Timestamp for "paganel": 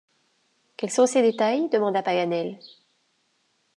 2.01-2.57